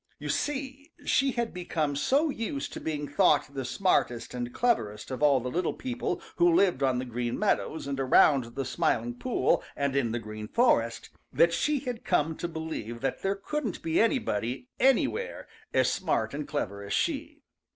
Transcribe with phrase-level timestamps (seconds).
[0.17, 5.21] You see, she had become so used to being thought the smartest and cleverest of
[5.21, 9.63] all the little people who lived on the Green Meadows and around the Smiling Pool
[9.75, 14.01] and in the Green Forest, that she had come to believe that there couldn't be
[14.01, 17.43] anybody anywhere as smart and clever as she.